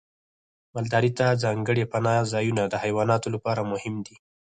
[0.73, 4.15] مالدارۍ ته ځانګړي پناه ځایونه د حیواناتو لپاره مهم دي.